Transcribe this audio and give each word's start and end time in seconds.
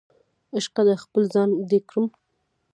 عشقه 0.55 0.81
د 0.89 0.91
خپل 1.03 1.23
ځان 1.33 1.49
دې 1.69 1.79
کړم 1.89 2.05